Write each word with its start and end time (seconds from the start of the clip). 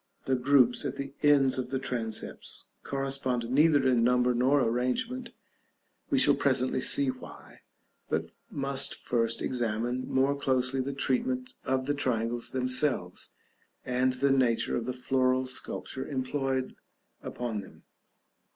The 0.25 0.33
groups 0.35 0.83
at 0.83 0.95
the 0.95 1.13
ends 1.21 1.59
of 1.59 1.69
the 1.69 1.77
transepts 1.77 2.63
correspond 2.81 3.47
neither 3.51 3.85
in 3.85 4.03
number 4.03 4.33
nor 4.33 4.59
arrangement; 4.61 5.29
we 6.09 6.17
shall 6.17 6.33
presently 6.33 6.81
see 6.81 7.11
why, 7.11 7.59
but 8.09 8.31
must 8.49 8.95
first 8.95 9.43
examine 9.43 10.07
more 10.11 10.35
closely 10.35 10.81
the 10.81 10.91
treatment 10.91 11.53
of 11.65 11.85
the 11.85 11.93
triangles 11.93 12.49
themselves, 12.49 13.29
and 13.85 14.13
the 14.13 14.31
nature 14.31 14.75
of 14.75 14.87
the 14.87 14.93
floral 14.93 15.45
sculpture 15.45 16.07
employed 16.07 16.75
upon 17.21 17.61
them. 17.61 17.83